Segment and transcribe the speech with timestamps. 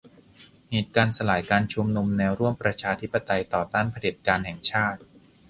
[0.71, 4.99] เหตุการณ์สลายการชุมนุมแนวร่วมประชาธิปไตยต่อต้านเผด็จการแห่งชาติ